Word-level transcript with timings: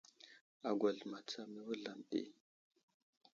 Agwal 0.69 0.97
matsam 1.11 1.51
i 1.59 1.61
wuzlam 1.65 1.99
ɗi. 2.09 2.21